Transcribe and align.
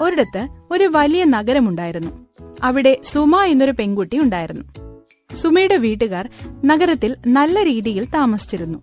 ഒരിടത്ത് 0.00 0.48
ഒരു 0.70 0.84
വലിയ 0.84 1.24
നഗരമുണ്ടായിരുന്നു. 1.24 2.26
അവിടെ 2.62 3.00
സുമ 3.04 3.42
എന്നൊരു 3.42 3.72
പെൺകുട്ടി 3.72 4.18
ഉണ്ടായിരുന്നു. 4.18 4.64
സുമയുടെ 5.34 5.76
വീട്ടുകാർ 5.76 6.28
നഗരത്തിൽ 6.64 7.16
നല്ല 7.26 7.64
രീതിയിൽ 7.64 8.04
താമസിച്ചിരുന്നു. 8.04 8.82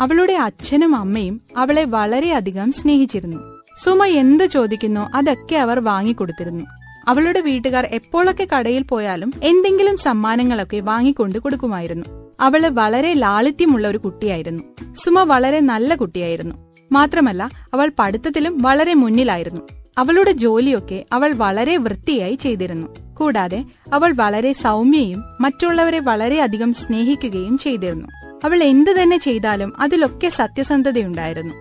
അവളുടെ 0.00 0.32
അച്ഛനും 0.32 0.96
അമ്മയും 0.96 1.40
അവളെ 1.56 1.84
വളരെയധികം 1.84 2.72
സ്നേഹിച്ചിരുന്നു. 2.72 3.62
സുമ 3.84 4.04
എന്ത് 4.04 4.44
ചോദിക്കുന്നോ 4.44 5.10
അതൊക്കെ 5.14 5.56
അവർ 5.56 5.80
വാങ്ങിക്കൊടുത്തിരുന്നു. 5.80 6.64
അവളുടെ 7.08 7.40
വീട്ടുകാർ 7.40 7.86
എപ്പോഴൊക്കെ 7.86 8.48
കടയിൽ 8.56 8.82
പോയാലും 8.82 9.32
എന്തെങ്കിലും 9.42 9.96
സമ്മാനങ്ങളൊക്കെ 9.96 10.80
വാങ്ങിക്കൊണ്ട് 10.80 11.38
കൊടുക്കുമായിരുന്നു. 11.38 12.06
അവൾ 12.40 12.68
വളരെ 12.68 13.14
ലാളിത്യമുള്ള 13.14 13.88
ഒരു 13.88 13.98
കുട്ടിയായിരുന്നു. 13.98 14.94
സുമ 14.94 15.22
വളരെ 15.22 15.60
നല്ല 15.60 15.94
കുട്ടിയായിരുന്നു. 15.94 16.71
മാത്രമല്ല 16.92 17.50
അവൾ 17.74 17.90
പഠിത്തത്തിലും 17.98 18.62
വളരെ 18.62 18.94
മുന്നിലായിരുന്നു. 18.94 19.60
അവളുടെ 19.98 20.32
ജോലിയൊക്കെ 20.32 21.04
അവൾ 21.12 21.32
വളരെ 21.32 21.76
വൃത്തിയായി 21.76 22.34
ചെയ്തിരുന്നു. 22.34 23.14
കൂടാതെ 23.14 23.64
അവൾ 23.92 24.12
വളരെ 24.16 24.52
സൗമ്യയും 24.52 25.24
മറ്റുള്ളവരെ 25.40 25.98
വളരെയധികം 25.98 26.72
സ്നേഹിക്കുകയും 26.72 27.58
ചെയ്തിരുന്നു. 27.58 28.08
അവൾ 28.44 28.62
എന്തു 28.62 28.90
തന്നെ 28.90 29.18
ചെയ്താലും 29.18 29.72
അതിലൊക്കെ 29.80 30.28
സത്യസന്ധതയുണ്ടായിരുന്നു. 30.28 31.54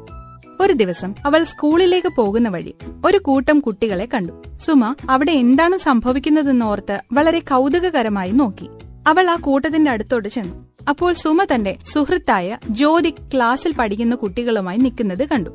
ഒരു 0.59 0.73
ദിവസം 0.73 1.16
അവൾ 1.26 1.43
സ്കൂളിലേക്ക് 1.43 2.07
പോകുന്ന 2.18 2.49
വഴി 2.49 2.76
ഒരു 3.05 3.18
കൂട്ടം 3.18 3.59
കുട്ടികളെ 3.59 4.07
കണ്ടു. 4.13 4.43
സുമ 4.66 4.95
അവിടെ 5.09 5.32
എന്താണ് 5.32 5.77
സംഭവിക്കുന്നതെന്നോർത്ത് 5.77 7.02
വളരെ 7.13 7.40
കൗതുകകരമായി 7.40 8.32
നോക്കി. 8.32 8.70
അവൾ 9.07 9.29
ആ 9.29 9.35
കൂട്ടത്തിന്റെ 9.35 9.91
അടുത്തോട്ട് 9.91 10.29
ചെന്നു. 10.29 10.70
അപ്പോൾ 10.90 11.13
സുമ 11.13 11.44
തന്റെ 11.44 11.77
സുഹൃത്തായ 11.84 12.58
ജ്യോതി 12.70 13.09
ക്ലാസ്സിൽ 13.09 13.73
പഠിക്കുന്ന 13.80 14.16
കുട്ടികളുമായി 14.16 14.77
നിൽക്കുന്നത് 14.77 15.30
കണ്ടു. 15.30 15.49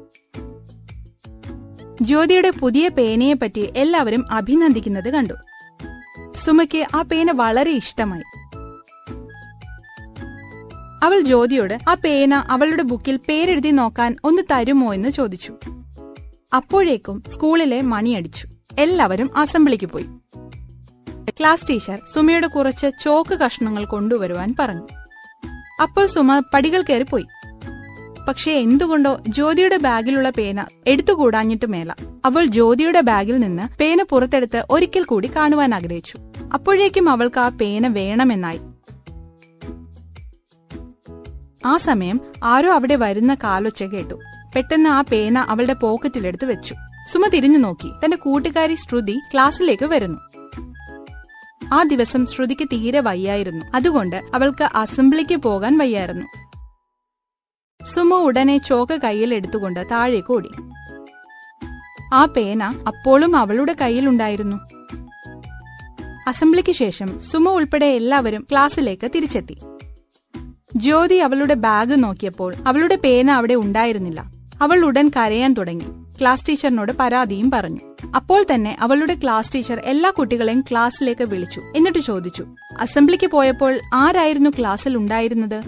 ജ്യോതിയുടെ 2.02 2.51
പുതിയ 2.51 2.89
പേനയെപ്പറ്റി 2.89 3.73
എല്ലാവരും 3.77 4.33
അഭിനന്ദിക്കുന്നത് 4.33 5.11
കണ്ടു. 5.11 5.35
സുമയ്ക്ക് 6.45 6.87
ആ 6.95 7.02
പേന 7.02 7.32
വളരെ 7.32 7.71
ഇഷ്ടമായി. 7.71 8.23
അവൾ 11.04 11.21
ജ്യോതിയോട് 11.21 11.79
ആ 11.88 11.95
പേന 11.95 12.35
അവളുടെ 12.35 12.82
ബുക്കിൽ 12.82 13.21
പേരെഴുതി 13.29 13.69
നോക്കാൻ 13.69 14.16
ഒന്ന് 14.24 14.43
തരുമോ? 14.51 14.95
എന്ന് 14.95 15.09
ചോദിച്ചു. 15.09 15.54
അപ്പോഴേക്കും 16.57 17.23
സ്കൂളിലെ 17.29 17.80
മണിയടിച്ചു 17.80 18.49
എല്ലാവരും 18.79 19.30
അസംബ്ലിക്ക് 19.37 19.87
പോയി. 19.87 20.07
ക്ലാസ് 21.41 21.69
ടീച്ചർ 21.71 21.99
സുമയുടെ 22.15 22.47
കുറച്ച് 22.47 22.87
ചോക്ക് 23.04 23.35
കഷ്ണങ്ങൾ 23.35 23.85
കൊണ്ടുവരുവാൻ 23.85 24.54
പറഞ്ഞു. 24.59 25.05
അപ്പോൾ 25.82 26.07
സുമ 26.07 26.38
പടികൾ 26.38 26.82
കയറി 26.82 27.02
പോയി. 27.02 27.27
പക്ഷേ 28.29 28.52
എന്തുകൊണ്ടോ 28.52 29.21
ജ്യോതിയുടെ 29.29 29.77
ബാഗിലുള്ള 29.77 30.30
പേന 30.30 30.65
എടുത്തുകൂടാഞ്ഞിട്ട് 30.87 31.66
മേല. 31.66 31.95
അവൾ 32.24 32.45
ജ്യോതിയുടെ 32.45 33.01
ബാഗിൽ 33.01 33.37
നിന്ന് 33.37 33.69
പേന 33.79 34.02
പുറത്തെടുത്ത് 34.02 34.65
ഒരിക്കൽ 34.71 35.02
കൂടി 35.02 35.30
കാണുവാൻ 35.37 35.74
ആഗ്രഹിച്ചു. 35.74 36.19
അപ്പോഴേക്കും 36.54 37.10
അവൾക്ക് 37.10 37.41
ആ 37.41 37.49
പേന 37.49 37.88
വേണമെന്നായി. 37.88 38.60
ആ 41.66 41.77
സമയം 41.77 42.21
ആരോ 42.45 42.73
അവിടെ 42.73 42.97
വരുന്ന 42.97 43.35
കാലൊച്ച 43.35 43.82
കേട്ടു. 43.82 44.15
പെട്ടെന്ന് 44.57 44.91
ആ 44.91 45.01
പേന 45.01 45.38
അവളുടെ 45.38 45.73
പോക്കറ്റിലെടുത്ത് 45.73 46.45
വെച്ചു. 46.45 46.74
സുമ 47.13 47.27
തിരിഞ്ഞു 47.29 47.59
നോക്കി. 47.59 47.91
തന്റെ 48.04 48.16
കൂട്ടുകാരി 48.16 48.74
ശ്രുതി 48.74 49.21
ക്ലാസ്സിലേക്ക് 49.32 49.85
വരുന്നു. 49.85 50.46
ആ 51.73 51.83
ദിവസം 51.83 52.27
ശ്രുതിക്ക് 52.27 52.69
തീരെ 52.73 53.01
വയ്യായിരുന്നു. 53.01 53.65
അതുകൊണ്ട് 53.75 54.17
അവൾക്ക് 54.35 54.65
അസംബ്ലിക്ക് 54.65 55.37
പോകാൻ 55.37 55.79
വയ്യായിരുന്നു. 55.79 56.27
സുമ 57.95 58.15
ഉടനെ 58.15 58.59
ചോക്ക് 58.59 59.01
കയ്യിൽ 59.05 59.35
എടുത്തുകൊണ്ട് 59.35 59.87
താഴേക്ക് 59.91 60.33
ഓടി. 60.33 60.49
ആ 62.15 62.25
പേന 62.25 62.65
അപ്പോഴും 62.87 63.37
അവളുടെ 63.37 63.77
കയ്യിലുണ്ടായിരുന്നു. 63.81 64.56
അസംബ്ലിക്ക് 66.28 66.72
ശേഷം 66.72 67.22
സുമ 67.22 67.49
ഉൾപ്പെടെ 67.49 67.87
എല്ലാവരും 67.87 68.47
ക്ലാസ്സിലേക്ക് 68.53 69.11
തിരിച്ചെത്തി. 69.15 69.59
ജ്യോതി 70.76 71.15
അവളുടെ 71.15 71.55
ബാഗ് 71.55 72.05
നോക്കിയപ്പോൾ 72.05 72.55
അവളുടെ 72.66 72.97
പേന 72.97 73.31
അവിടെ 73.31 73.55
ഉണ്ടായിരുന്നില്ല. 73.55 74.32
അവൾ 74.62 74.84
ഉടൻ 74.84 75.10
കരയാൻ 75.16 75.55
തുടങ്ങി. 75.55 75.84
ക്ലാസ് 76.21 76.49
ടീച്ചറിനോട് 76.49 76.93
പരാതിയും 76.93 77.50
പറഞ്ഞു. 77.50 77.95
അപ്പോൾ 78.15 78.47
തന്നെ 78.55 78.77
അവളുടെ 78.81 79.15
ക്ലാസ് 79.15 79.55
ടീച്ചർ 79.55 79.78
എല്ലാ 79.78 80.12
കുട്ടികളെയും 80.19 80.61
ക്ലാസ്സിലേക്ക് 80.61 81.25
വിളിച്ചു. 81.25 81.62
എന്നിട്ട് 81.77 81.99
ചോദിച്ചു 81.99 82.47
അസംബ്ലിക്ക് 82.81 83.27
പോയപ്പോൾ 83.27 83.81
ആരായിരുന്നു 83.94 84.50
ക്ലാസ്സിൽ 84.50 84.97
ഉണ്ടായിരുന്നത്? 84.97 85.62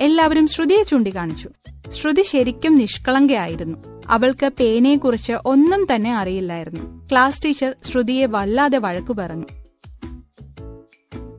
എല്ലാവരും 0.00 0.46
ശ്രുതിയെ 0.46 0.82
ചൂണ്ടിക്കാണിച്ചു. 0.82 1.48
ശ്രുതി 1.90 2.22
ശരിക്കും 2.22 2.78
നിഷ്കളങ്കയായിരുന്നു. 2.78 4.02
അവൾക്ക് 4.06 4.52
പേനയെക്കുറിച്ച് 4.60 5.32
ഒന്നും 5.32 5.86
തന്നെ 5.94 6.16
അറിയില്ലായിരുന്നു. 6.16 7.08
ക്ലാസ് 7.12 7.44
ടീച്ചർ 7.44 7.74
ശ്രുതിയെ 7.84 8.26
വല്ലാതെ 8.26 8.78
വഴക്കു 8.78 9.12
പറഞ്ഞു. 9.12 9.46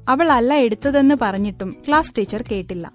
അവൾ 0.09 0.31
അല്ല 0.31 0.53
എടുത്തതെന്ന് 0.53 1.15
പറഞ്ഞിട്ടും 1.21 1.75
ക്ലാസ് 1.87 2.13
ടീച്ചർ 2.17 2.43
കേട്ടില്ല. 2.51 2.91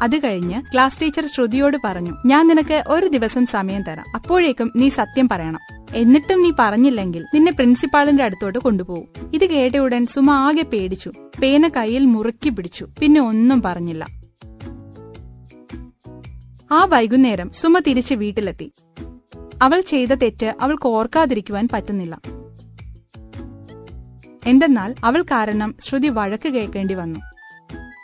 അത് 0.00 0.24
കഴിഞ്ഞ് 0.24 0.62
ക്ലാസ് 0.72 1.02
ടീച്ചർ 1.02 1.26
ശ്രുതിയോട് 1.26 1.76
പറഞ്ഞു 1.84 2.16
ഞാൻ 2.26 2.48
നിനക്ക് 2.48 2.84
ഒരു 2.88 3.06
ദിവസം 3.06 3.46
സമയം 3.46 3.82
തരാം. 3.82 4.04
അപ്പോഴേക്കും 4.14 4.72
നീ 4.76 4.88
സത്യം 4.88 5.28
പറയണം. 5.28 5.58
എന്നിട്ടും 5.94 6.42
നീ 6.42 6.52
പറഞ്ഞില്ലെങ്കിൽ 6.58 7.24
നിന്നെ 7.34 7.52
പ്രിൻസിപ്പാളിന്റെ 7.52 8.24
അടുത്തോട്ട് 8.24 8.58
കൊണ്ടുപോകും. 8.58 9.30
ഇത് 9.34 9.46
കേട്ട 9.46 9.76
ഉടൻ 9.76 10.06
സുമ 10.06 10.30
ആകെ 10.30 10.62
പേടിച്ചു. 10.62 11.12
പേന 11.42 11.68
കയ്യിൽ 11.68 12.04
മുറുക്കി 12.04 12.50
പിടിച്ചു. 12.50 12.88
പിന്നെ 13.00 13.20
ഒന്നും 13.20 13.62
പറഞ്ഞില്ല. 13.62 14.06
ആ 16.72 16.84
വൈകുന്നേരം 16.84 17.50
സുമ 17.52 17.78
തിരിച്ച് 17.78 18.14
വീട്ടിലെത്തി. 18.14 18.72
അവൾ 19.62 19.80
ചെയ്ത 19.80 20.08
തെറ്റ് 20.08 20.54
അവൾക്ക് 20.60 20.88
ഓർക്കാതിരിക്കുവാൻ 20.88 21.68
പറ്റുന്നില്ല. 21.72 22.20
എന്തെന്നാൽ 24.46 24.94
അവൾ 25.04 25.22
കാരണം 25.22 25.74
ശ്രുതി 25.80 26.08
വഴക്ക് 26.08 26.48
കേൾക്കേണ്ടി 26.48 26.94
വന്നു. 26.94 27.20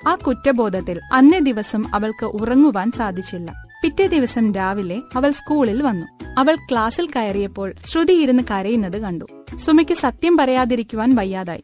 ആ 0.06 0.14
കുറ്റബോധത്തിൽ 0.14 1.00
അന്നേ 1.12 1.38
ദിവസം 1.38 1.94
അവൾക്ക് 1.94 2.26
ഉറങ്ങുവാൻ 2.26 2.92
സാധിച്ചില്ല. 2.92 3.64
പിറ്റേ 3.82 4.06
ദിവസം 4.06 4.52
രാവിലെ 4.54 5.02
അവൾ 5.16 5.30
സ്കൂളിൽ 5.30 5.82
വന്നു. 5.82 6.24
അവൾ 6.38 6.54
ക്ലാസ്സിൽ 6.54 7.08
കയറിയപ്പോൾ 7.16 7.74
ശ്രുതി 7.86 8.12
ഇരുന്ന് 8.12 8.42
കരയുന്നത് 8.50 9.02
കണ്ടു. 9.02 9.24
സുമിക്ക് 9.56 9.94
സത്യം 9.94 10.36
പറയാതിരിക്കുവാൻ 10.36 11.14
വയ്യാതായി. 11.14 11.62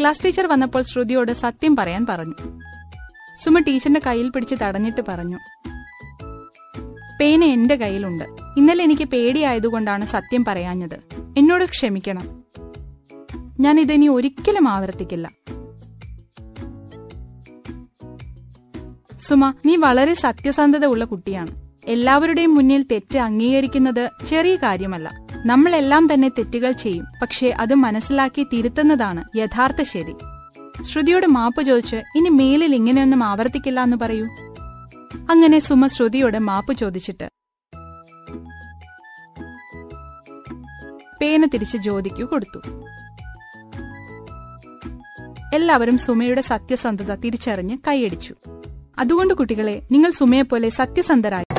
ക്ലാസ് 0.00 0.24
ടീച്ചർ 0.24 0.46
വന്നപ്പോൾ 0.46 0.82
ശ്രുതിയോട് 0.82 1.32
സത്യം 1.32 1.76
പറയാൻ 1.76 2.06
പറഞ്ഞു. 2.06 2.34
സുമ 3.44 3.58
ടീച്ചറിന്റെ 3.58 4.00
കയ്യിൽ 4.06 4.30
പിടിച്ച് 4.30 4.54
തടഞ്ഞിട്ട് 4.62 5.00
പറഞ്ഞു 5.08 5.38
പേന 7.20 7.44
എന്റെ 7.44 7.76
കയ്യിലുണ്ട്. 7.76 8.24
ഇന്നലെ 8.56 8.84
എനിക്ക് 8.84 9.08
പേടിയായതുകൊണ്ടാണ് 9.08 10.04
സത്യം 10.04 10.44
പറയാഞ്ഞത്. 10.44 10.98
എന്നോട് 11.38 11.64
ക്ഷമിക്കണം. 11.64 12.44
ഞാൻ 13.60 13.80
ഇതിനി 13.80 14.08
ഒരിക്കലും 14.08 14.68
ആവർത്തിക്കില്ല. 14.68 15.30
സുമ 19.26 19.54
നീ 19.66 19.76
വളരെ 19.76 20.14
സത്യസന്ധത 20.14 20.84
ഉള്ള 20.84 21.04
കുട്ടിയാണ്. 21.04 21.52
എല്ലാവരുടെയും 21.86 22.54
മുന്നിൽ 22.54 22.82
തെറ്റ് 22.92 23.18
അംഗീകരിക്കുന്നത് 23.18 24.10
ചെറിയ 24.26 24.56
കാര്യമല്ല. 24.56 25.12
നമ്മളെല്ലാം 25.46 26.14
തന്നെ 26.14 26.28
തെറ്റുകൾ 26.28 26.72
ചെയ്യും 26.72 27.06
പക്ഷേ 27.22 27.48
അത് 27.50 27.74
മനസ്സിലാക്കി 27.74 28.46
തിരുത്തുന്നതാണ് 28.52 29.38
യഥാർത്ഥ 29.38 29.82
ശരി. 29.82 30.14
ശ്രുതിയോട് 30.82 31.26
മാപ്പ് 31.26 31.62
ചോദിച്ച് 31.62 31.96
ഇനി 31.96 32.28
മേലിൽ 32.28 32.74
ഇങ്ങനെയൊന്നും 32.74 33.24
ആവർത്തിക്കില്ല 33.24 33.80
എന്ന് 33.82 33.96
പറയൂ. 33.96 34.26
അങ്ങനെ 35.30 35.58
സുമ 35.58 35.86
ശ്രുതിയോട് 35.86 36.38
മാപ്പ് 36.38 36.72
ചോദിച്ചിട്ട് 36.72 37.28
പേന 41.20 41.46
തിരിച്ച് 41.46 41.76
ജ്യോതിക്കു 41.76 42.22
കൊടുത്തു. 42.22 42.60
എല്ലാവരും 45.54 45.98
സുമയുടെ 45.98 46.40
സത്യസന്ധത 46.40 47.14
തിരിച്ചറിഞ്ഞ് 47.14 47.78
കൈയടിച്ചു. 47.88 48.34
അതുകൊണ്ട് 48.98 49.34
കുട്ടികളെ 49.34 49.82
നിങ്ങൾ 49.92 50.10
സുമയെപ്പോലെ 50.10 50.68
സത്യസന്ധരായി. 50.68 51.51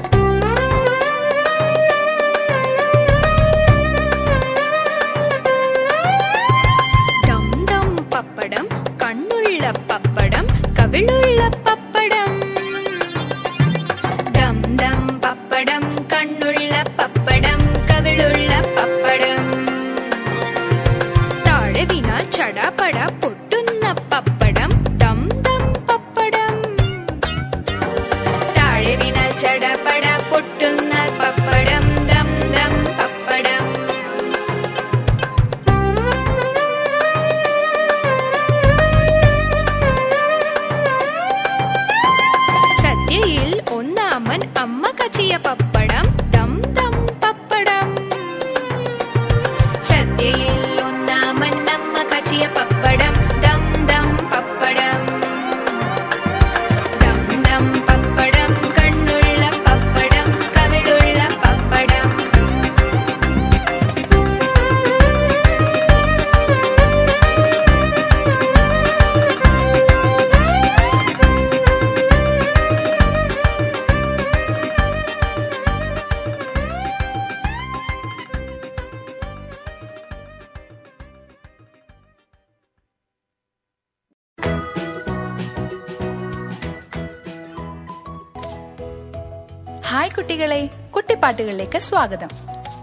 കുട്ടികളെ 89.93 90.69
കുട്ടിപ്പാട്ടുകളിലേക്ക് 90.95 91.79
സ്വാഗതം. 91.79 92.27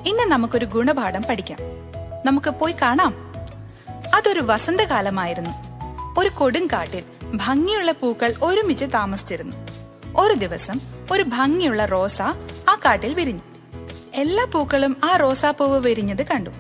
ഇന്ന് 0.07 0.23
നമുക്കൊരു 0.23 0.65
ഗുണപാഠം 0.65 1.23
പഠിക്കാം. 1.23 1.59
നമുക്ക് 2.27 2.51
പോയി 2.51 2.75
കാണാം. 2.83 3.15
അതൊരു 4.15 4.41
വസന്തകാലമായിരുന്നു. 4.41 5.51
ഒരു 6.19 6.29
കൊടുങ്കാട്ടിൽ 6.29 7.03
ഭംഗിയുള്ള 7.35 7.93
പൂക്കൾ 7.93 8.35
ഒരുമിച്ച് 8.43 8.85
താമസിച്ചിരുന്നു. 8.95 9.57
ഒരു 10.17 10.35
ദിവസം 10.35 10.81
ഒരു 11.11 11.23
ഭംഗിയുള്ള 11.23 11.85
റോസ 11.85 12.23
ആ 12.69 12.79
കാട്ടിൽ 12.85 13.15
വിരിഞ്ഞു. 13.15 13.43
എല്ലാ 14.15 14.45
പൂക്കളും 14.45 14.97
ആ 15.05 15.17
റോസാപ്പൂവ് 15.17 15.79
വിരിഞ്ഞത് 15.79 16.27
കണ്ടു. 16.27 16.51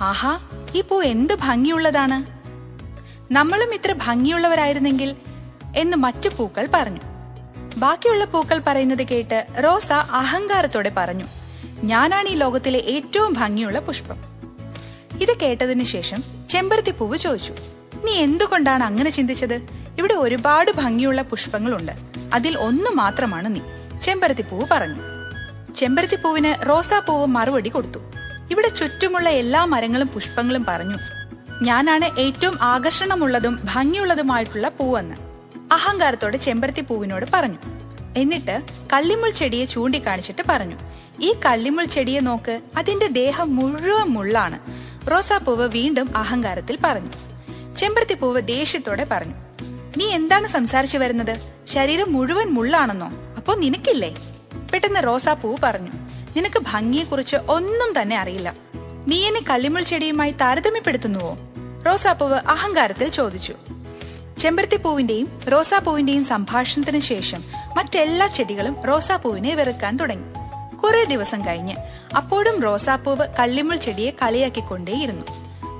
ആഹാ 0.00 0.38
ഈ 0.74 0.80
പൂ 0.80 1.02
എന്ത് 1.02 1.34
ഭംഗിയുള്ളതാണ്? 1.34 2.22
നമ്മളും 3.32 3.74
ഇത്ര 3.74 3.92
ഭംഗിയുള്ളവരായിരുന്നെങ്കിൽ 3.92 5.16
എന്ന് 5.76 5.96
മറ്റു 5.96 6.28
പൂക്കൾ 6.28 6.68
പറഞ്ഞു. 6.74 7.00
ബാക്കിയുള്ള 7.78 8.24
പൂക്കൾ 8.24 8.62
പറയുന്നത് 8.66 9.02
കേട്ട് 9.02 9.46
റോസ 9.64 9.92
അഹങ്കാരത്തോടെ 9.92 10.92
പറഞ്ഞു 10.96 11.26
ഞാനാണ് 11.90 12.28
ഈ 12.28 12.34
ലോകത്തിലെ 12.34 12.78
ഏറ്റവും 12.78 13.32
ഭംഗിയുള്ള 13.32 13.78
പുഷ്പം. 13.78 14.18
ഇത് 15.22 15.32
കേട്ടതിന് 15.42 15.84
ശേഷം 15.84 16.24
ചെമ്പരത്തി 16.48 16.90
പൂവ് 16.90 17.16
ചോദിച്ചു 17.16 17.54
നീ 18.06 18.12
എന്തുകൊണ്ടാണ് 18.12 18.84
അങ്ങനെ 18.84 19.10
ചിന്തിച്ചത്? 19.10 19.56
ഇവിടെ 19.98 20.14
ഒരുപാട് 20.14 20.70
ഭംഗിയുള്ള 20.70 21.22
പുഷ്പങ്ങളുണ്ട്. 21.22 21.92
അതിൽ 22.34 22.58
ഒന്ന് 22.58 22.90
മാത്രമാണ് 22.90 23.56
നീ 23.56 23.60
ചെമ്പരത്തി 24.02 24.42
പൂവ് 24.42 24.66
പറഞ്ഞു. 24.72 25.02
ചെമ്പരത്തി 25.76 26.16
പൂവിന് 26.16 26.68
റോസാപ്പൂവ് 26.68 27.26
മറുപടി 27.26 27.68
കൊടുത്തു 27.68 28.00
ഇവിടെ 28.50 28.68
ചുറ്റുമുള്ള 28.68 29.28
എല്ലാ 29.42 29.64
മരങ്ങളും 29.64 30.08
പുഷ്പങ്ങളും 30.08 30.64
പറഞ്ഞു 30.68 30.98
ഞാനാണ് 31.62 32.18
ഏറ്റവും 32.18 32.56
ആകർഷണമുള്ളതും 32.62 33.54
ഭംഗിയുള്ളതുമായിട്ടുള്ള 33.64 34.68
പൂവെന്ന്. 34.68 35.25
അഹങ്കാരത്തോടെ 35.76 36.36
ചെമ്പരത്തി 36.36 36.80
പൂവിനോട് 36.80 37.26
പറഞ്ഞു. 37.32 37.58
എന്നിട്ട് 38.16 38.62
കള്ളിമുൾ 38.92 39.30
ചെടിയെ 39.30 39.64
ചൂണ്ടിക്കാണിച്ചിട്ട് 39.64 40.42
പറഞ്ഞു. 40.48 40.76
ഈ 41.20 41.32
കള്ളിമുൾ 41.46 41.84
ചെടിയെ 41.84 42.20
നോക്ക് 42.20 42.60
അതിന്റെ 42.76 43.06
ദേഹം 43.06 43.56
മുഴുവൻ 43.56 44.06
മുള്ളാണ്. 44.06 44.58
റോസാപ്പൂവ് 45.10 45.68
വീണ്ടും 45.68 46.16
അഹങ്കാരത്തിൽ 46.16 46.78
പറഞ്ഞു. 46.84 47.12
ചെമ്പരത്തി 47.74 48.14
പൂവ് 48.14 48.40
ദേഷ്യത്തോടെ 48.40 49.06
പറഞ്ഞു. 49.10 49.34
നീ 49.96 50.06
എന്താണ് 50.06 50.46
സംസാരിച്ചു 50.46 50.98
വരുന്നത്? 50.98 51.36
ശരീരം 51.64 52.12
മുഴുവൻ 52.12 52.46
മുള്ളാണെന്നോ? 52.46 53.10
അപ്പോ 53.36 53.54
നിനക്കില്ലേ? 53.54 54.16
പെട്ടെന്ന് 54.72 55.04
റോസാപ്പൂവ് 55.04 55.56
പറഞ്ഞു. 55.62 55.90
നിനക്ക് 56.36 56.58
ഭംഗിയെ 56.58 57.04
കുറിച്ച് 57.04 57.36
ഒന്നും 57.36 58.02
തന്നെ 58.02 58.18
അറിയില്ല. 58.18 58.54
നീ 59.06 59.26
എന്നെ 59.26 59.40
കള്ളിമുൾ 59.50 59.82
ചെടിയുമായി 59.82 60.30
താരതമ്യപ്പെടുത്തുന്നുവോ? 60.30 61.38
റോസാപ്പൂവ് 61.86 62.34
അഹങ്കാരത്തിൽ 62.34 63.08
ചോദിച്ചു. 63.08 63.54
ചെമ്പരത്തിപ്പൂവിന്റെയും 64.38 65.40
റോസാപ്പൂവിന്റെയും 65.52 66.24
സംഭാഷണത്തിന് 66.24 66.98
ശേഷം 66.98 67.44
മറ്റെല്ലാ 67.76 68.26
ചെടികളും 68.26 68.82
റോസാപ്പൂവിനെ 68.82 69.54
വെറുക്കാൻ 69.54 69.96
തുടങ്ങി. 69.96 70.32
കുറെ 70.76 71.04
ദിവസം 71.04 71.46
കഴിഞ്ഞ് 71.46 71.76
അപ്പോഴും 72.16 72.62
റോസാപ്പൂവ് 72.62 73.26
കള്ളിമുൾ 73.38 73.76
ചെടിയെ 73.76 74.10
കളിയാക്കിക്കൊണ്ടേയിരുന്നു. 74.10 75.26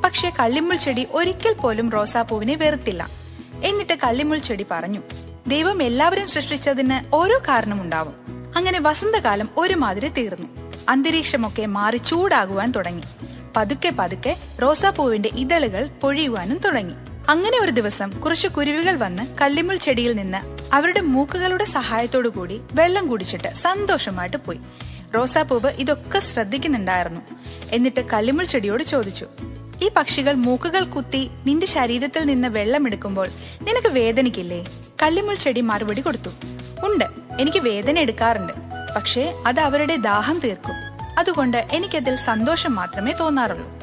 പക്ഷെ 0.05 0.33
കള്ളിമുൾ 0.41 0.77
ചെടി 0.77 1.07
ഒരിക്കൽ 1.11 1.53
പോലും 1.53 1.91
റോസാപ്പൂവിനെ 1.91 2.55
വെറുത്തില്ല. 2.55 3.09
എന്നിട്ട് 3.65 3.93
കള്ളിമുൾ 4.05 4.39
ചെടി 4.39 4.67
പറഞ്ഞു 4.71 5.01
ദൈവം 5.47 5.83
എല്ലാവരും 5.83 6.29
സൃഷ്ടിച്ചതിന് 6.29 7.17
ഓരോ 7.17 7.39
കാരണമുണ്ടാവും 7.49 8.15
അങ്ങനെ 8.57 8.81
വസന്തകാലം 8.83 9.49
ഒരുമാതിരി 9.57 10.09
തീർന്നു. 10.09 10.73
അന്തരീക്ഷമൊക്കെ 10.89 11.67
മാറി 11.67 11.97
ചൂടാകുവാൻ 11.97 12.71
തുടങ്ങി. 12.71 13.03
പതുക്കെ 13.57 13.93
പതുക്കെ 13.99 14.37
റോസാപ്പൂവിന്റെ 14.63 15.31
ഇതളുകൾ 15.37 15.91
പൊഴിയുവാനും 16.03 16.59
തുടങ്ങി. 16.59 16.95
അങ്ങനെ 17.29 17.65
ഒരു 17.65 17.71
ദിവസം 17.71 18.21
കുറച്ച് 18.21 18.49
കുരുവികൾ 18.49 18.97
വന്ന് 18.97 19.23
കല്ലിമുൾ 19.41 19.77
ചെടിയിൽ 19.77 20.13
നിന്ന് 20.17 20.39
അവരുടെ 20.75 21.01
മൂക്കുകളുടെ 21.01 21.65
സഹായത്തോടു 21.65 22.29
കൂടി 22.29 22.61
വെള്ളം 22.73 23.09
കുടിച്ചിട്ട് 23.09 23.55
സന്തോഷമായിട്ട് 23.55 24.37
പോയി. 24.37 24.59
റോസാപ്പൂവ് 25.15 25.67
ഇതൊക്കെ 25.67 26.19
ശ്രദ്ധിക്കുന്നുണ്ടായിരുന്നു. 26.19 27.21
എന്നിട്ട് 27.73 28.01
കല്ലിമുൾ 28.01 28.45
ചെടിയോട് 28.45 28.83
ചോദിച്ചു 28.83 29.27
ഈ 29.83 29.89
പക്ഷികൾ 29.89 30.33
മൂക്കുകൾ 30.33 30.85
കുത്തി 30.85 31.31
നിന്റെ 31.47 31.67
ശരീരത്തിൽ 31.67 32.25
നിന്ന് 32.25 32.49
വെള്ളം 32.49 32.87
എടുക്കുമ്പോൾ 32.87 33.29
നിനക്ക് 33.63 33.89
വേദനിക്കില്ലേ 33.89 34.67
കള്ളിമുൾ 35.03 35.35
ചെടി 35.35 35.61
മറുപടി 35.61 36.01
കൊടുത്തു 36.01 36.31
ഉണ്ട് 36.85 37.05
എനിക്ക് 37.41 37.59
വേദന 37.59 37.99
എടുക്കാറുണ്ട് 37.99 38.53
പക്ഷേ 38.97 39.43
അത് 39.47 39.61
അവരുടെ 39.61 39.97
ദാഹം 39.97 40.41
തീർക്കും. 40.45 40.75
അതുകൊണ്ട് 41.19 41.67
എനിക്കതിൽ 41.73 42.17
സന്തോഷം 42.17 42.75
മാത്രമേ 42.75 43.13
തോന്നാറുള്ളൂ. 43.13 43.76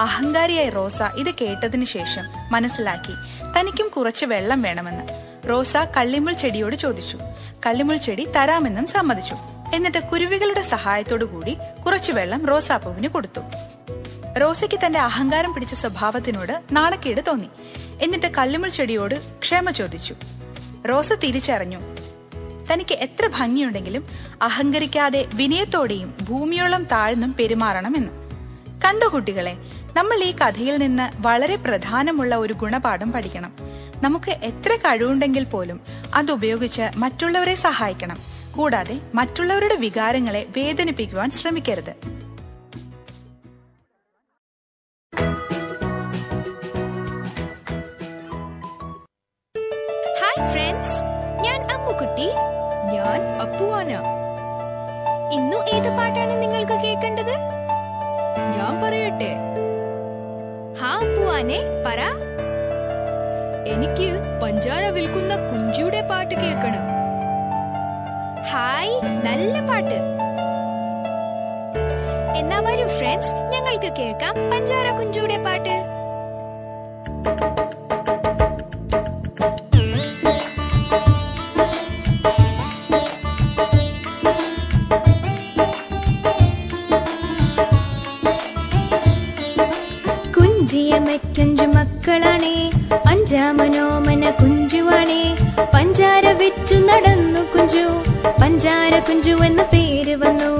അഹങ്കാരിയായ 0.00 0.68
റോസ 0.68 1.02
ഇത് 1.02 1.30
കേട്ടതിന് 1.40 1.84
ശേഷം 1.84 2.24
മനസ്സിലാക്കി 2.50 3.12
തനിക്കും 3.58 3.88
കുറച്ച് 3.88 4.26
വെള്ളം 4.26 4.62
വേണമെന്ന്. 4.62 5.04
റോസ 5.48 5.76
കള്ളിമുൾ 5.76 6.32
ചെടിയോട് 6.32 6.76
ചോദിച്ചു. 6.76 7.18
കള്ളിമുൾ 7.66 7.96
ചെടി 7.96 8.24
തരാമെന്നും 8.24 8.86
സമ്മതിച്ചു. 8.86 9.36
എന്നിട്ട് 9.74 9.98
കുരുവികളുടെ 9.98 10.62
സഹായത്തോടു 10.62 11.24
കൂടി 11.24 11.56
കുറച്ചു 11.86 12.12
വെള്ളം 12.12 12.46
റോസാപ്പൂവിന് 12.46 13.08
കൊടുത്തു. 13.08 13.40
റോസയ്ക്ക് 14.40 14.76
തന്റെ 14.86 14.98
അഹങ്കാരം 14.98 15.54
പിടിച്ച 15.54 15.74
സ്വഭാവത്തിനോട് 15.74 16.62
നാണക്കേട് 16.72 17.20
തോന്നി. 17.26 17.48
എന്നിട്ട് 18.02 18.26
കള്ളിമുൾ 18.26 18.68
ചെടിയോട് 18.68 19.38
ക്ഷമ 19.38 19.70
ചോദിച്ചു. 19.70 20.14
റോസ 20.88 21.12
തിരിച്ചറിഞ്ഞു. 21.12 21.78
തനിക്ക് 22.72 22.92
എത്ര 22.92 23.26
ഭംഗിയുണ്ടെങ്കിലും 23.26 24.06
അഹങ്കരിക്കാതെ 24.42 25.26
വിനയത്തോടെയും 25.34 26.14
ഭൂമിയോളം 26.28 26.84
താഴ്ന്നും 26.84 27.34
പെരുമാറണമെന്ന്. 27.38 28.28
കണ്ടു 28.84 29.06
കുട്ടികളെ 29.06 29.56
നമ്മൾ 29.98 30.18
ഈ 30.24 30.32
കഥയിൽ 30.32 30.76
നിന്ന് 30.76 31.22
വളരെ 31.22 31.56
പ്രധാനമുള്ള 31.56 32.36
ഒരു 32.36 32.52
ഗുണപാഠം 32.52 33.12
പഠിക്കണം. 33.12 33.56
നമുക്ക് 34.02 34.30
എത്ര 34.30 34.76
കഴിവുണ്ടെങ്കിൽ 34.76 35.44
പോലും 35.44 35.80
അത് 36.14 36.32
ഉപയോഗിച്ച് 36.32 36.82
മറ്റുള്ളവരെ 36.96 37.54
സഹായിക്കണം. 37.54 38.18
കൂടാതെ 38.56 39.00
മറ്റുള്ളവരുടെ 39.14 39.74
വികാരങ്ങളെ 39.74 40.46
വേദനിപ്പിക്കുവാൻ 40.56 41.30
ശ്രമിക്കരുത്. 41.30 41.90
ഹായ് 50.20 50.52
ഫ്രണ്ട്സ് 50.52 50.98
ഞാൻ 51.42 51.70
അമ്മുക്കുട്ടി. 51.70 52.26
ഞാൻ 52.94 53.20
അപ്പുവാന. 53.42 53.90
ഇന്നു 55.32 55.56
ഏത് 55.56 55.96
പാട്ടാണ് 55.96 56.42
നിങ്ങൾക്ക് 56.42 56.72
കേൾക്കേണ്ടത്? 56.72 57.36
ഞാൻ 58.56 58.82
പറയട്ടെ. 58.82 59.57
ഹാ 60.80 60.90
അപ്പുവാനെ 60.94 61.82
പറ. 61.86 62.00
എനിക്ക് 63.66 64.40
പഞ്ചാര 64.42 64.88
വിൽക്കുന്ന 64.88 65.36
കുഞ്ചിയുടെ 65.36 66.00
പാട്ട് 66.00 66.34
കേൾക്കണം. 66.34 66.84
ഹായ് 68.50 68.94
നല്ല 69.02 69.60
പാട്ട്. 69.60 69.98
എന്നാ 72.36 72.60
വരൂ 72.60 72.86
ഫ്രണ്ട്സ് 72.86 73.34
ഞങ്ങൾക്ക് 73.34 73.92
കേൾക്കാം 73.92 74.34
പഞ്ചാര 74.50 74.98
കുഞ്ചുയുടെ 74.98 75.36
പാട്ട്. 75.36 75.87
വിറ്റു 96.48 96.74
നടന്നു 96.74 97.40
കുഞ്ചു. 97.40 98.02
പഞ്ചാര 98.42 98.98
കുഞ്ചു 98.98 99.30
എന്ന 99.30 99.62
പേര് 99.62 100.16
വന്നു. 100.16 100.52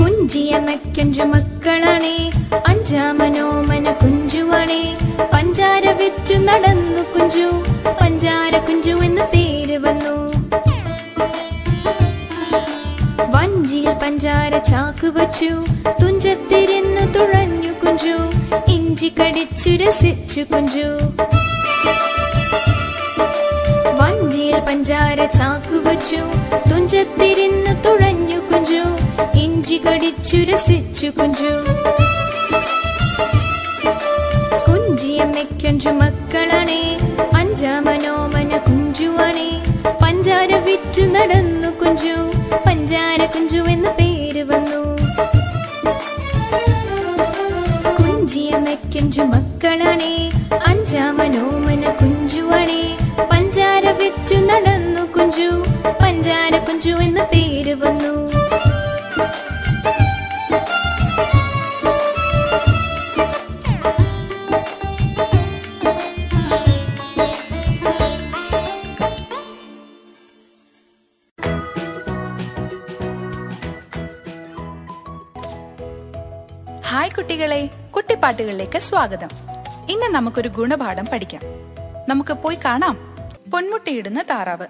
കുഞ്ചിയമ്മയ്ക്കഞ്ചു 0.00 1.22
മക്കളാണേ. 1.22 2.30
അഞ്ചാമനോമന 2.68 3.92
കുഞ്ചുവാണേ. 3.92 4.98
പഞ്ചാര 5.32 5.90
വെച്ചു 5.90 6.34
നടന്നു 6.34 7.02
കുഞ്ചു. 7.02 7.64
പഞ്ചാര 8.02 8.58
കുഞ്ചു 8.58 8.90
എന്ന 8.90 9.24
പേര് 9.24 9.78
വന്നു. 9.78 10.16
വഞ്ചിയിൽ 13.36 13.92
പഞ്ചാര 13.92 14.58
ചാക്ക് 14.58 15.06
വച്ചു. 15.06 15.66
തുഞ്ചത്തിരുന്നു 16.02 17.12
തുഴഞ്ഞു 17.12 17.72
കുഞ്ചു. 17.72 18.16
ഇഞ്ചി 18.70 19.12
കടിച്ചു 19.20 19.70
രസിച്ചു 19.70 20.40
കുഞ്ചു. 20.40 20.86
പഞ്ചാര 25.16 25.38
ചാക്ക് 25.38 25.88
വച്ചു. 25.88 26.22
തുഞ്ചത്തിരുന്നു 26.70 27.82
തുഴഞ്ഞു 27.82 28.38
കുഞ്ചു. 28.38 28.82
ഇഞ്ചി 29.38 29.80
കടിച്ചു 29.86 30.36
രസിച്ചു 30.36 31.06
കുഞ്ചു. 31.06 31.52
കുഞ്ചിയമ്മയ്ക്കഞ്ചു 34.68 35.88
മക്കളാണേ. 35.88 36.98
അഞ്ചാമനോമന 37.34 38.56
കുഞ്ചുവാണേ. 38.56 39.50
പഞ്ചാര 40.02 40.56
വിറ്റു 40.56 41.02
നടന്നു 41.02 41.55
കുട്ടിപ്പാട്ടുകളിലേക്ക് 78.46 78.78
സ്വാഗതം. 78.78 79.28
ഇന്ന് 79.90 80.14
നമുക്കൊരു 80.14 80.48
ഗുണപാഠം 80.48 81.06
പഠിക്കാം. 81.06 81.40
നമുക്ക് 82.08 82.32
പോയി 82.32 82.56
കാണാം. 82.56 83.16
പൊന്മുട്ടയിടുന്ന 83.50 84.22
താറാവ്. 84.30 84.66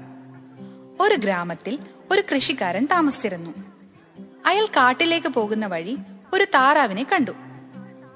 ഒരു 1.00 1.14
ഗ്രാമത്തിൽ 1.14 1.78
ഒരു 2.10 2.22
കൃഷിക്കാരൻ 2.34 2.88
താമസിച്ചിരുന്നു. 2.90 3.50
അയാൾ 4.46 4.66
കാട്ടിലേക്ക് 4.66 5.28
പോകുന്ന 5.28 5.66
വഴി 5.66 5.98
ഒരു 6.32 6.44
താറാവിനെ 6.44 7.06
കണ്ടു. 7.12 7.30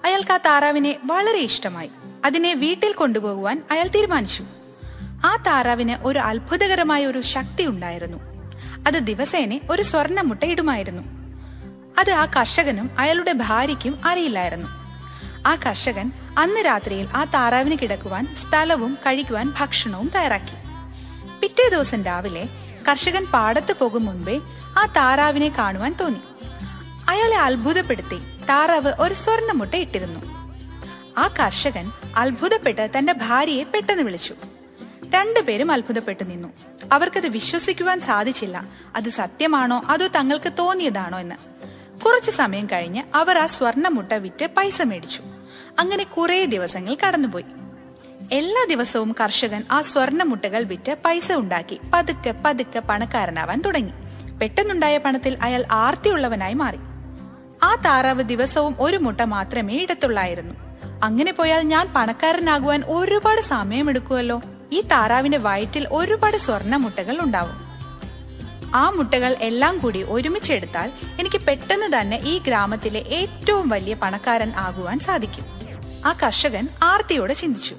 അയാൾക്ക് 0.05 0.33
ആ 0.33 0.37
താറാവിനെ 0.37 0.97
വളരെ 1.05 1.39
ഇഷ്ടമായി. 1.39 1.91
അതിനെ 2.25 2.55
വീട്ടിൽ 2.55 2.93
കൊണ്ടുപോകുവാൻ 2.93 3.63
അയാൾ 3.71 3.87
തീരുമാനിച്ചു. 3.87 4.45
ആ 5.25 5.43
താറാവിന് 5.47 6.07
ഒരു 6.07 6.19
അത്ഭുതകരമായ 6.19 7.07
ഒരു 7.07 7.21
ശക്തി 7.21 7.67
ഉണ്ടായിരുന്നു. 7.67 8.19
അത് 8.87 8.95
ദിവസേന 8.95 9.61
ഒരു 9.71 9.83
സ്വർണമുട്ട 9.83 10.45
ഇടുമായിരുന്നു. 10.45 11.03
അത് 11.99 12.11
ആ 12.11 12.25
കർഷകനും 12.25 12.91
അയാളുടെ 12.99 13.33
ഭാര്യയ്ക്കും 13.33 14.01
അറിയില്ലായിരുന്നു. 14.05 14.80
ആ 15.47 15.55
കർഷകൻ 15.55 16.13
അന്ന് 16.39 16.61
രാത്രിയിൽ 16.67 17.09
ആ 17.15 17.25
താറാവിന് 17.25 17.77
കിടക്കുവാൻ 17.83 18.27
സ്ഥലവും 18.35 18.99
കഴിക്കുവാൻ 19.07 19.53
ഭക്ഷണവും 19.61 20.09
തയ്യാറാക്കി. 20.09 20.71
പിറ്റേ 21.41 21.69
ദിവസം 21.69 22.05
രാവിലെ 22.05 22.49
കർഷകൻ 22.89 23.25
പാടത്ത് 23.25 23.77
പോകും 23.79 24.05
മുൻപേ 24.05 24.41
ആ 24.79 24.93
താറാവിനെ 24.97 25.49
കാണുവാൻ 25.49 25.97
തോന്നി. 26.01 26.21
അയാളെ 27.09 27.37
അത്ഭുതപ്പെടുത്തി 27.37 28.19
താറാവ് 28.47 28.93
ഒരു 28.99 29.15
സ്വർണമുട്ട 29.15 29.75
ഇട്ടിരുന്നു. 29.75 30.21
ആ 31.19 31.27
കർഷകൻ 31.27 31.93
അത്ഭുതപ്പെട്ട് 32.17 32.91
തന്റെ 32.99 33.13
ഭാര്യയെ 33.13 33.65
പെട്ടെന്ന് 33.65 34.03
വിളിച്ചു. 34.03 34.35
രണ്ടുപേരും 35.15 35.73
അത്ഭുതപ്പെട്ടു 35.73 36.25
നിന്നു. 36.25 36.49
അവർക്കത് 36.93 37.29
വിശ്വസിക്കുവാൻ 37.29 38.01
സാധിച്ചില്ല. 38.01 38.65
അത് 38.97 39.09
സത്യമാണോ 39.09 39.83
അതോ 39.87 40.07
തങ്ങൾക്ക് 40.07 40.53
തോന്നിയതാണോ 40.59 41.19
എന്ന്. 41.19 41.35
കുറച്ചു 42.07 42.31
സമയം 42.31 42.67
കഴിഞ്ഞ് 42.67 43.03
അവർ 43.15 43.39
ആ 43.39 43.47
സ്വർണമുട്ട 43.47 44.15
വിറ്റ് 44.15 44.47
പൈസ 44.57 44.83
മേടിച്ചു. 44.83 45.23
അങ്ങനെ 45.79 46.05
കുറെ 46.05 46.45
ദിവസങ്ങൾ 46.45 46.97
കടന്നുപോയി. 47.07 47.45
എല്ലാ 48.33 48.67
ദിവസവും 48.69 49.15
കർഷകൻ 49.21 49.65
ആ 49.73 49.81
സ്വർണമുട്ടകൾ 49.81 50.63
വിറ്റ് 50.63 50.97
പൈസ 51.05 51.33
ഉണ്ടാക്കി 51.33 51.81
പതുക്കെ 51.95 52.35
പതുക്കെ 52.47 52.81
പണക്കാരനാവാൻ 52.81 53.61
തുടങ്ങി. 53.61 53.93
പെട്ടെന്നുണ്ടായ 54.39 54.99
പണത്തിൽ 54.99 55.39
അയാൾ 55.43 55.65
ആർത്തിയുള്ളവനായി 55.73 56.55
മാറി. 56.55 56.79
ആ 57.63 57.75
താറാവ് 57.75 58.23
ദിവസവും 58.23 58.77
ഒരു 58.81 58.97
മുട്ട 58.97 59.21
മാത്രമേ 59.21 59.77
ഇടത്തുള്ളായിരുന്നു. 59.77 60.55
അങ്ങനെ 61.03 61.33
പോയാൽ 61.33 61.61
ഞാൻ 61.61 61.93
പണക്കാരനാകുവാൻ 61.97 62.83
ഒരുപാട് 62.87 63.41
സമയമെടുക്കുമല്ലോ 63.41 64.43
ഈ 64.73 64.81
താറാവിന്റെ 64.81 65.39
വയറ്റിൽ 65.39 65.89
ഒരുപാട് 65.93 66.37
സ്വർണമുട്ടകൾ 66.37 67.21
ഉണ്ടാവും. 67.21 67.70
ആ 68.75 68.91
മുട്ടകൾ 68.91 69.37
എല്ലാം 69.41 69.79
കൂടി 69.79 70.03
ഒരുമിച്ചെടുത്താൽ 70.03 70.93
എനിക്ക് 71.21 71.41
പെട്ടെന്ന് 71.41 72.01
തന്നെ 72.01 72.17
ഈ 72.17 72.39
ഗ്രാമത്തിലെ 72.39 73.01
ഏറ്റവും 73.01 73.69
വലിയ 73.69 73.95
പണക്കാരൻ 73.95 74.53
ആകുവാൻ 74.57 74.99
സാധിക്കും. 74.99 75.45
ആ 76.07 76.13
കർഷകൻ 76.23 76.69
ആർത്തിയോടെ 76.83 77.35
ചിന്തിച്ചു. 77.35 77.77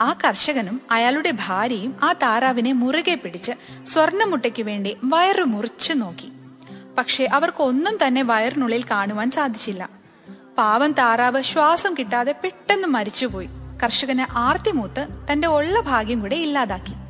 ആ 0.00 0.16
കർഷകനും 0.24 0.80
അയാളുടെ 0.90 1.30
ഭാര്യയും 1.30 1.96
ആ 2.02 2.12
താറാവിനെ 2.12 2.72
മുറുകെ 2.72 3.14
പിടിച്ച് 3.14 3.52
സ്വർണമുട്ടയ്ക്ക് 3.84 4.62
വേണ്ടി 4.62 4.96
വയറ് 5.04 5.44
മുറിച്ചു 5.44 5.92
നോക്കി. 5.92 6.32
പക്ഷെ 6.98 7.24
അവർക്കൊന്നും 7.24 7.98
തന്നെ 8.06 8.22
വയറിനുള്ളിൽ 8.22 8.84
കാണുവാൻ 8.90 9.30
സാധിച്ചില്ല. 9.30 9.90
പാവം 10.58 10.92
താറാവ് 10.92 11.42
ശ്വാസം 11.42 11.94
കിട്ടാതെ 11.98 12.34
പെട്ടെന്ന് 12.44 12.88
മരിച്ചുപോയി. 12.88 13.48
കർഷകന് 13.82 14.38
ആർത്തിമൂത്ത് 14.38 15.08
തന്റെ 15.32 15.48
ഉള്ള 15.48 15.80
ഭാഗ്യം 15.80 16.20
കൂടെ 16.20 16.36
ഇല്ലാതാക്കി. 16.36 17.05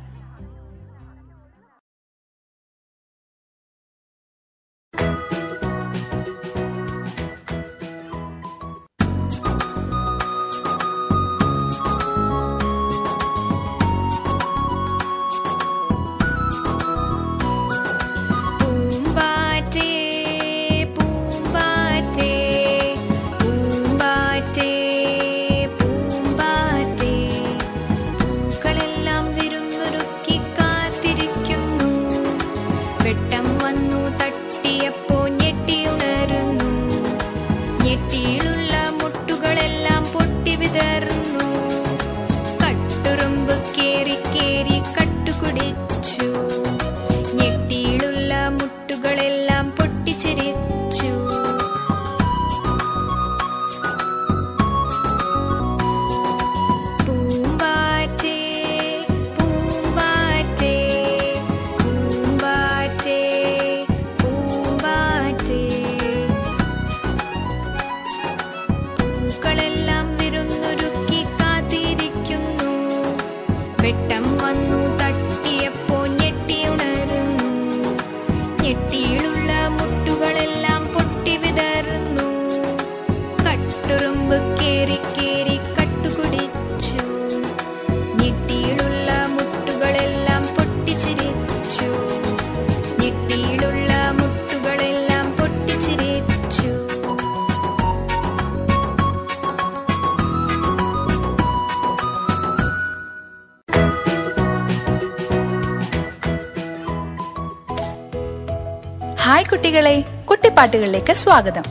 കുട്ടികളെ 109.57 110.23
കുട്ടിപ്പാട്ടുകളിലേക്ക് 110.29 111.13
സ്വാഗതം. 111.13 111.61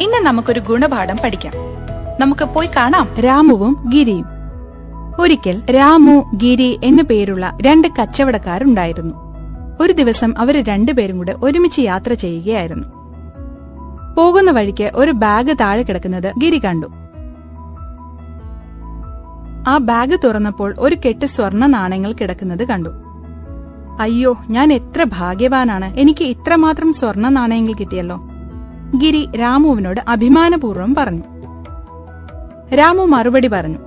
ഇന്ന് 0.00 0.26
നമുക്കൊരു 0.26 0.60
ഗുണപാഠം 0.60 1.16
പഠിക്കാം. 1.24 1.52
നമുക്ക് 2.20 2.44
പോയി 2.44 2.68
കാണാം 2.76 3.20
രാമുവും 3.20 3.90
ഗിരിയും. 3.94 4.26
ഒരിക്കൽ 5.20 5.62
രാമു 5.70 6.30
ഗിരി 6.36 6.80
എന്നു 6.84 7.02
പേരുള്ള 7.02 7.58
രണ്ട് 7.62 7.88
കച്ചവടക്കാരുണ്ടായിരുന്നു. 7.88 9.14
ഒരു 9.80 9.92
ദിവസം 9.92 10.34
അവർ 10.38 10.64
രണ്ടുപേരും 10.64 11.18
കൂടെ 11.18 11.34
ഒരുമിച്ച് 11.42 11.80
യാത്ര 11.80 12.12
ചെയ്യുകയായിരുന്നു. 12.12 12.88
പോകുന്ന 14.16 14.50
വഴിക്ക് 14.50 14.90
ഒരു 14.94 15.10
ബാഗ് 15.10 15.58
താഴെ 15.60 15.82
കിടക്കുന്നത് 15.82 16.32
ഗിരി 16.38 16.58
കണ്ടു. 16.58 16.86
ആ 19.68 19.78
ബാഗ് 19.78 20.18
തുറന്നപ്പോൾ 20.24 20.74
ഒരു 20.78 20.96
കെട്ട് 21.06 21.26
സ്വർണ 21.26 21.66
നാണയങ്ങൾ 21.66 22.12
കിടക്കുന്നത് 22.12 22.68
കണ്ടു. 22.68 23.13
അയ്യോ 24.00 24.36
ഞാൻ 24.48 24.72
എത്ര 24.72 25.04
ഭാഗ്യവാനാണ്. 25.04 26.00
എനിക്ക് 26.00 26.24
ഇത്രമാത്രം 26.24 26.92
സ്വർണ 26.92 27.28
നാണയങ്ങൾ 27.28 27.72
കിട്ടിയല്ലോ. 27.72 28.28
ഗിരി 28.96 29.28
രാമുവിനോട് 29.40 30.00
അഭിമാനപൂർവം 30.08 30.94
പറഞ്ഞു. 30.94 31.22
രാമു 32.74 33.04
മറുപടി 33.04 33.48
പറഞ്ഞു. 33.48 33.78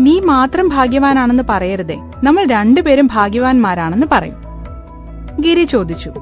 നീ 0.00 0.20
മാത്രം 0.20 0.68
ഭാഗ്യവാനാണെന്ന് 0.68 1.42
പറയരുതേ. 1.50 2.10
നമ്മൾ 2.24 2.44
രണ്ടുപേരും 2.44 3.08
ഭാഗ്യവാന്മാരാണെന്ന് 3.12 4.06
പറയും. 4.12 4.34
ഗിരി 5.40 5.64
ചോദിച്ചു. 5.64 6.12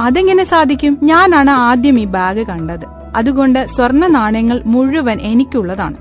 അതെങ്ങനെ 0.00 0.44
സാധിക്കും? 0.44 0.98
ഞാനാണ് 1.02 1.50
ആദ്യം 1.50 2.00
ഈ 2.00 2.04
ബാഗ് 2.04 2.46
കണ്ടത്. 2.46 2.86
അതുകൊണ്ട് 3.16 3.66
സ്വർണ 3.66 4.06
നാണയങ്ങൾ 4.06 4.62
മുഴുവൻ 4.66 5.18
എനിക്കുള്ളതാണ്. 5.20 5.96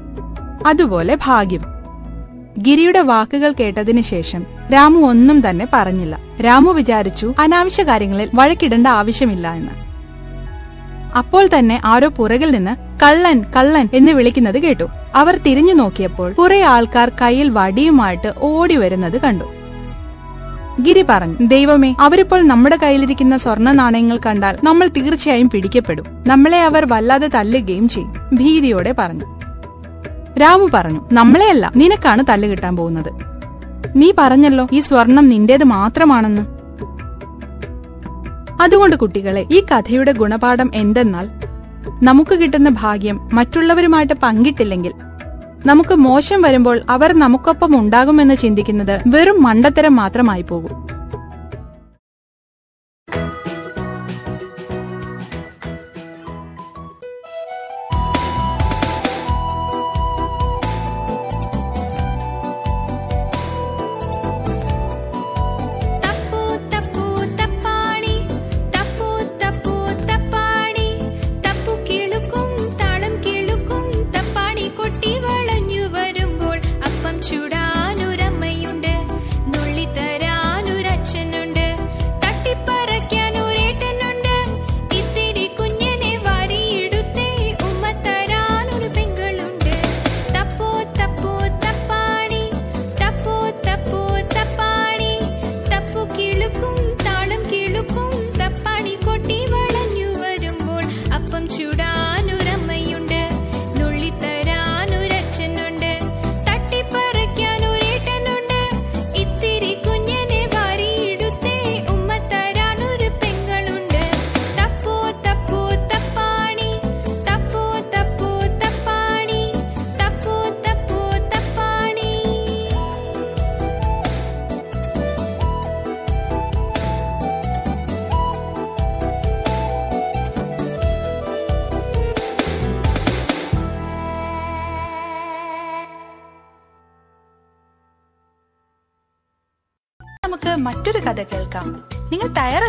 അതുപോലെ 0.68 1.18
ഭാഗ്യം. 1.26 1.62
ഗിരിയുടെ 2.60 3.02
വാക്കുകൾ 3.02 3.54
കേട്ടതിന് 3.60 4.02
ശേഷം 4.02 4.44
രാമു 4.72 5.00
ഒന്നും 5.00 5.50
തന്നെ 5.50 5.68
പറഞ്ഞില്ല. 5.74 6.20
രാമു 6.46 6.72
വിചാരിച്ചു 6.72 7.34
അനാവശ്യ 7.40 7.84
കാര്യങ്ങളിൽ 7.84 8.30
വഴക്കിടേണ്ട 8.36 8.88
ആവശ്യമില്ല 8.88 9.54
എന്ന്. 9.54 9.72
അപ്പോൾ 11.18 11.50
തന്നെ 11.60 11.82
ആരോ 11.86 12.08
പുറകിൽ 12.08 12.52
നിന്ന് 12.52 12.76
കള്ളൻ 13.04 13.46
കള്ളൻ 13.56 13.90
എന്ന് 13.94 14.12
വിളിക്കുന്നത് 14.12 14.60
കേട്ടു. 14.60 14.84
അവർ 15.16 15.38
തിരിഞ്ഞു 15.38 15.74
നോക്കിയപ്പോൾ 15.74 16.34
കുറെ 16.34 16.62
ആൾക്കാർ 16.62 17.10
കയ്യിൽ 17.10 17.50
വടിയുമായിട്ട് 17.50 18.34
ഓടി 18.38 18.76
വരുന്നത് 18.76 19.22
കണ്ടു. 19.22 19.46
ഗിരി 20.82 21.06
പറഞ്ഞു 21.10 21.36
ദൈവമേ 21.42 21.96
അവരിപ്പോൾ 22.00 22.42
നമ്മുടെ 22.42 22.78
കയ്യിലിരിക്കുന്ന 22.84 23.38
സ്വർണ 23.38 23.72
നാണയങ്ങൾ 23.72 24.20
കണ്ടാൽ 24.26 24.58
നമ്മൾ 24.64 24.88
തീർച്ചയായും 24.88 25.50
പിടിക്കപ്പെടും. 25.50 26.06
നമ്മളെ 26.28 26.62
അവർ 26.62 26.86
വല്ലാതെ 26.86 27.28
തല്ലുകയും 27.28 27.90
ചെയ്യും 27.90 28.14
ഭീതിയോടെ 28.34 28.96
പറഞ്ഞു. 28.98 29.40
രാമു 30.40 30.70
പറഞ്ഞു 30.74 31.10
നമ്മളെയല്ല 31.12 31.72
നിനക്കാണ് 31.76 32.24
തല്ലുകിട്ടാൻ 32.30 32.76
പോകുന്നത്. 32.76 33.33
നീ 33.96 34.14
പറഞ്ഞല്ലോ 34.18 34.68
ഈ 34.72 34.80
സ്വർണം 34.80 35.30
നിന്റേത് 35.30 35.64
മാത്രമാണെന്ന്. 35.64 36.42
അതുകൊണ്ട് 38.62 38.96
കുട്ടികളെ 38.96 39.46
ഈ 39.52 39.64
കഥയുടെ 39.72 40.12
ഗുണപാഠം 40.12 40.72
എന്തെന്നാൽ 40.74 41.28
നമുക്ക് 42.04 42.36
കിട്ടുന്ന 42.36 42.70
ഭാഗ്യം 42.70 43.30
മറ്റുള്ളവരുമായിട്ട് 43.34 44.14
പങ്കിട്ടില്ലെങ്കിൽ 44.14 44.94
നമുക്ക് 45.66 45.96
മോശം 45.96 46.42
വരുമ്പോൾ 46.42 46.82
അവർ 46.90 47.14
നമുക്കൊപ്പം 47.14 47.80
ഉണ്ടാകുമെന്ന് 47.80 48.38
ചിന്തിക്കുന്നത് 48.38 49.02
വെറും 49.08 49.44
മണ്ടത്തരം 49.44 49.96
മാത്രമായി 49.96 50.42
പോകും 50.42 50.93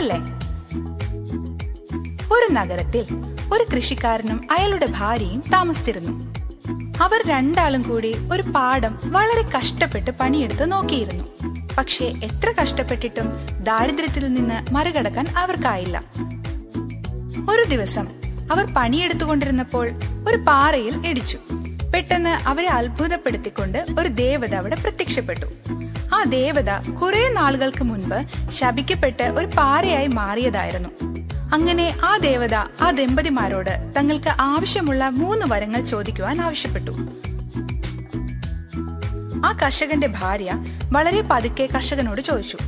തയ്യാറല്ലേ 0.04 0.20
ഒരു 2.32 2.46
നഗരത്തിൽ 2.52 3.04
ഒരു 3.52 3.64
കൃഷിക്കാരനും 3.74 4.38
അയാളുടെ 4.52 4.86
ഭാര്യയും 4.90 5.42
താമസിച്ചിരുന്നു. 5.52 6.12
അവർ 7.02 7.20
രണ്ടാളും 7.26 7.82
കൂടി 7.82 8.12
ഒരു 8.32 8.42
പാടം 8.42 9.00
വളരെ 9.04 9.44
കഷ്ടപ്പെട്ട് 9.58 10.10
പണിയെടുത്ത് 10.10 10.72
നോക്കിയിരുന്നു. 10.72 11.24
പക്ഷേ 11.78 12.06
എത്ര 12.24 12.54
കഷ്ടപ്പെട്ടിട്ടും 12.62 13.28
ദാരിദ്ര്യത്തിൽ 13.60 14.32
നിന്ന് 14.32 14.74
മറികടക്കാൻ 14.74 15.26
അവർക്കായില്ല. 15.36 15.96
ഒരു 17.50 17.64
ദിവസം 17.68 18.08
അവർ 18.52 18.64
പണിയെടുത്തുകൊണ്ടിരുന്നപ്പോൾ 18.74 19.90
ഒരു 20.28 20.36
പാറയിൽ 20.36 21.06
ഇടിച്ചു. 21.06 21.38
പെട്ടെന്ന് 21.94 22.34
അവരെ 22.48 22.68
അത്ഭുതപ്പെടുത്തിക്കൊണ്ട് 22.68 23.78
ഒരു 24.00 24.08
ദേവത 24.08 24.54
അവിടെ 24.54 24.74
പ്രത്യക്ഷപ്പെട്ടു. 24.74 25.46
ആ 26.14 26.24
ദേവത 26.24 26.70
കുറെ 27.00 27.22
നാളുകൾക്ക് 27.32 27.84
മുൻപ് 27.84 28.18
ശപിക്കപ്പെട്ട് 28.50 29.22
ഒരു 29.22 29.46
പാറയായി 29.46 30.06
മാറിയതായിരുന്നു. 30.06 30.90
അങ്ങനെ 31.52 31.86
ആ 32.04 32.16
ദേവത 32.16 32.54
ആ 32.54 32.90
ദമ്പതിമാരോട് 32.90 33.94
തങ്ങൾക്ക് 33.96 34.32
ആവശ്യമുള്ള 34.40 35.08
മൂന്ന് 35.08 35.46
വരങ്ങൾ 35.48 35.80
ചോദിക്കുവാൻ 35.80 36.40
ആവശ്യപ്പെട്ടു. 36.40 36.92
ആ 39.46 39.50
കർഷകന്റെ 39.62 40.06
ഭാര്യ 40.06 40.50
വളരെ 40.92 41.22
പതുക്കെ 41.22 41.68
കർഷകനോട് 41.74 42.20
ചോദിച്ചു 42.20 42.58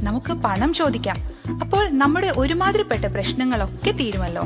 നമുക്ക് 0.00 0.32
പണം 0.32 0.74
ചോദിക്കാം. 0.74 1.18
അപ്പോൾ 1.60 1.88
നമ്മുടെ 1.92 2.32
ഒരുമാതിരിപ്പെട്ട 2.36 3.04
പ്രശ്നങ്ങളൊക്കെ 3.04 3.90
തീരുമല്ലോ. 3.90 4.44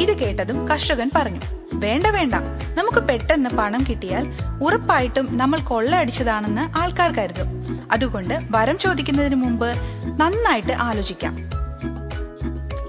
ഇത് 0.00 0.18
കേട്ടതും 0.18 0.68
കർഷകൻ 0.68 1.10
പറഞ്ഞു 1.14 1.40
വേണ്ട 1.72 2.06
വേണ്ട. 2.06 2.34
നമുക്ക് 2.78 2.98
പെട്ടെന്ന് 2.98 3.50
പണം 3.50 3.84
കിട്ടിയാൽ 3.88 4.32
ഉറപ്പായിട്ടും 4.62 5.38
നമ്മൾ 5.38 5.60
കൊള്ളയടിച്ചതാണെന്ന് 5.60 6.78
ആൾക്കാർ 6.78 7.12
കരുതും. 7.12 7.48
അതുകൊണ്ട് 7.92 8.38
വരം 8.50 8.78
ചോദിക്കുന്നതിന് 8.78 9.34
മുമ്പ് 9.34 9.74
നന്നായിട്ട് 10.16 10.72
ആലോചിക്കാം. 10.72 11.36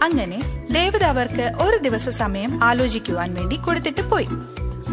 അങ്ങനെ 0.04 0.68
ദേവത 0.72 1.04
അവർക്ക് 1.04 1.52
ഒരു 1.62 1.78
ദിവസ 1.78 2.10
സമയം 2.10 2.64
ആലോചിക്കുവാൻ 2.64 3.34
വേണ്ടി 3.34 3.56
കൊടുത്തിട്ട് 3.56 4.10
പോയി. 4.10 4.26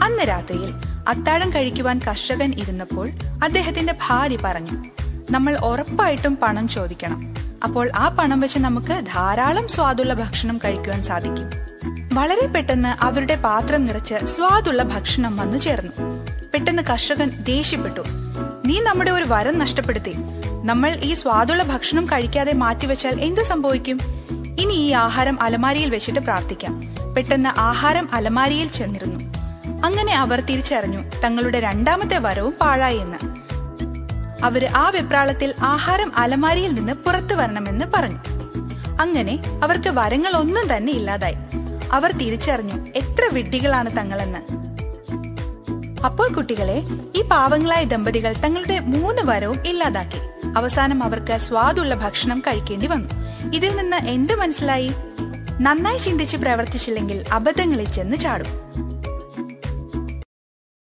അന്ന് 0.02 0.28
രാത്രിയിൽ 0.28 0.72
അത്താഴം 1.08 1.54
കഴിക്കുവാൻ 1.54 2.00
കർഷകൻ 2.08 2.54
ഇരുന്നപ്പോൾ 2.54 3.10
അദ്ദേഹത്തിന്റെ 3.44 3.94
ഭാര്യ 4.08 4.38
പറഞ്ഞു 4.44 4.84
നമ്മൾ 5.30 5.56
ഉറപ്പായിട്ടും 5.56 6.38
പണം 6.42 6.68
ചോദിക്കണം. 6.68 7.36
അപ്പോൾ 7.64 7.90
ആ 7.96 8.08
പണം 8.08 8.40
വെച്ച് 8.40 8.58
നമുക്ക് 8.58 9.02
ധാരാളം 9.14 9.68
സ്വാദുള്ള 9.68 10.14
ഭക്ഷണം 10.14 10.58
കഴിക്കുവാൻ 10.64 11.02
സാധിക്കും. 11.02 11.71
വളരെ 12.14 12.46
പെട്ടെന്ന് 12.46 13.04
അവരുടെ 13.04 13.36
പാത്രം 13.36 13.84
നിറച്ച് 13.84 14.26
സ്വാദുള്ള 14.26 14.82
ഭക്ഷണം 14.82 15.36
വന്നു 15.36 15.58
ചേർന്നു. 15.58 15.92
പെട്ടെന്ന് 16.54 16.82
കർഷകൻ 16.82 17.30
ദേഷ്യപ്പെട്ടു. 17.30 18.00
നീ 18.66 18.80
നമ്മുടെ 18.80 19.10
ഒരു 19.10 19.24
വരം 19.28 19.58
നഷ്ടപ്പെടുത്തി. 19.58 20.14
നമ്മൾ 20.64 20.90
ഈ 21.02 21.14
സ്വാദുള്ള 21.14 21.62
ഭക്ഷണം 21.62 22.06
കഴിക്കാതെ 22.06 22.52
മാറ്റിവെച്ചാൽ 22.52 23.20
എന്ത് 23.20 23.42
സംഭവിക്കും? 23.42 23.98
ഇനി 24.60 24.72
ഈ 24.72 24.92
ആഹാരം 24.92 25.42
അലമാരിയിൽ 25.42 25.90
വെച്ചിട്ട് 25.90 26.20
പ്രാർത്ഥിക്കാം. 26.20 26.94
പെട്ടെന്ന് 27.16 27.60
ആഹാരം 27.60 28.08
അലമാരിയിൽ 28.12 28.68
ചെന്നിരുന്നു. 28.68 29.20
അങ്ങനെ 29.84 30.16
അവർ 30.16 30.40
തിരിച്ചറിഞ്ഞു 30.40 31.10
തങ്ങളുടെ 31.24 31.60
രണ്ടാമത്തെ 31.60 32.18
വരവും 32.18 32.54
പാഴായി 32.60 32.98
എന്ന്. 32.98 33.18
അവർ 34.44 34.64
ആ 34.64 34.90
വെപ്രാളത്തിൽ 34.90 35.54
ആഹാരം 35.62 36.12
അലമാരിയിൽ 36.16 36.74
നിന്ന് 36.74 36.92
പുറത്തു 36.92 37.34
വരണമെന്ന് 37.34 37.84
പറഞ്ഞു. 37.94 38.18
അങ്ങനെ 39.00 39.42
അവർക്ക് 39.62 39.90
വരങ്ങൾ 39.94 40.36
ഒന്നും 40.36 40.76
തന്നെ 40.76 40.92
ഇല്ലാതായി. 40.92 41.36
അവർ 41.92 42.12
തിരിച്ചറിഞ്ഞു 42.12 42.86
എത്ര 42.96 43.28
വിഡ്ഢികളാണ് 43.32 43.96
തങ്ങളെന്ന്. 43.96 44.38
അപ്പോൾ 46.04 46.32
കുട്ടികളെ 46.32 46.82
ഈ 47.16 47.22
പാവങ്ങളായ 47.22 47.84
ദമ്പതികൾ 47.84 48.32
തങ്ങളുടെ 48.32 48.78
മൂന്ന് 48.78 49.22
വരവും 49.24 49.58
ഇല്ലാതാക്കി. 49.66 50.48
അവസാനം 50.56 51.02
അവർക്ക് 51.02 51.36
സ്വാദുള്ള 51.38 51.94
ഭക്ഷണം 51.94 52.40
കഴിക്കേണ്ടി 52.40 52.86
വന്നു. 52.86 53.08
ഇതിൽ 53.54 53.76
നിന്ന് 53.76 53.96
എന്ത് 53.96 54.34
മനസ്സിലായി? 54.34 54.92
നന്നായി 55.60 55.98
ചിന്തിച്ച് 55.98 56.36
പ്രവർത്തിച്ചില്ലെങ്കിൽ 56.36 57.24
അബദ്ധങ്ങളിൽ 57.32 57.88
ചെന്ന് 57.88 58.16
ചാടും. 58.16 58.46